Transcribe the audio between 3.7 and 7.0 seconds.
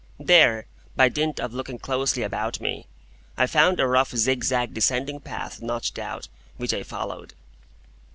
a rough zigzag descending path notched out, which I